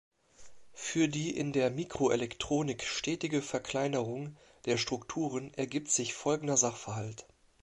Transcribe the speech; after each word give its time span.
Für 0.73 1.07
die 1.07 1.29
in 1.37 1.53
der 1.53 1.69
Mikroelektronik 1.69 2.81
stetige 2.81 3.43
Verkleinerung 3.43 4.35
der 4.65 4.77
Strukturen 4.77 5.53
ergibt 5.53 5.91
sich 5.91 6.15
folgender 6.15 6.57
Sachverhalt. 6.57 7.27